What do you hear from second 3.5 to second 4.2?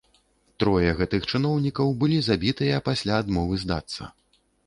здацца.